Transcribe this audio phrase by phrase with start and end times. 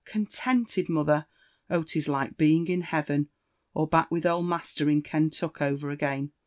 [0.03, 1.27] Contented, mother
[1.69, 3.29] l < oh, 'tis like being in heaven,
[3.75, 6.31] or back with old master in Ken tuck over again.